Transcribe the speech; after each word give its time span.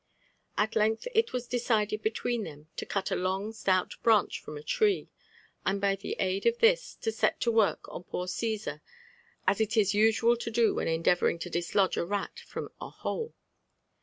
At 0.57 0.75
length 0.75 1.07
it 1.13 1.31
was 1.31 1.45
decided 1.45 2.01
between 2.01 2.43
them 2.43 2.69
to 2.77 2.87
cut 2.87 3.11
a 3.11 3.15
long 3.15 3.53
stout 3.53 3.93
braneb 4.01 4.33
from 4.33 4.57
a 4.57 4.63
tree, 4.63 5.09
and 5.63 5.79
by 5.79 5.95
the 5.95 6.15
aid 6.17 6.47
of 6.47 6.57
this 6.57 6.95
to 7.01 7.11
set 7.11 7.39
to 7.41 7.51
work 7.51 7.87
on 7.87 8.05
poor 8.05 8.25
Cnsar 8.25 8.81
as 9.45 9.61
it 9.61 9.77
is 9.77 9.93
usual 9.93 10.35
to 10.37 10.49
do 10.49 10.73
when 10.73 10.87
endeavouring 10.87 11.37
to 11.37 11.51
dislodge 11.51 11.97
a 11.97 12.03
rat 12.03 12.39
from 12.39 12.71
a 12.81 12.89
hole. 12.89 13.35